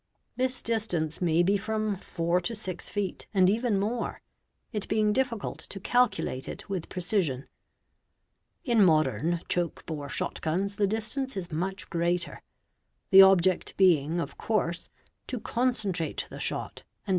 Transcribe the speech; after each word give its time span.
This 0.35 0.63
distance 0.63 1.21
may 1.21 1.43
be 1.43 1.57
from_ 1.57 1.97
four 2.03 2.41
to 2.41 2.55
six 2.55 2.89
feet 2.89 3.27
and 3.35 3.47
even 3.51 3.79
more, 3.79 4.19
it 4.73 4.87
being 4.87 5.13
difficult 5.13 5.59
to 5.59 5.79
calculate 5.79 6.49
it 6.49 6.67
with 6.67 6.89
pre;_ 6.89 7.01
cision; 7.19 7.45
in 8.63 8.83
modern 8.83 9.41
choke 9.47 9.85
bore 9.85 10.09
shot 10.09 10.41
guns 10.41 10.77
the 10.77 10.87
distance 10.87 11.37
is 11.37 11.51
much 11.51 11.87
greater, 11.91 12.41
the 13.11 13.21
object 13.21 13.77
being 13.77 14.19
of 14.19 14.39
course 14.39 14.89
to 15.27 15.39
concentrate 15.39 16.25
the 16.31 16.39
shot 16.39 16.81
and. 17.05 17.09